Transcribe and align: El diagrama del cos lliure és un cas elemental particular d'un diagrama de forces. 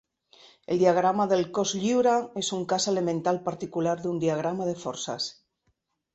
El 0.75 0.79
diagrama 0.83 1.27
del 1.33 1.43
cos 1.57 1.73
lliure 1.81 2.13
és 2.43 2.49
un 2.57 2.65
cas 2.73 2.89
elemental 2.93 3.39
particular 3.51 3.95
d'un 4.01 4.19
diagrama 4.27 4.71
de 4.73 4.77
forces. 4.87 5.31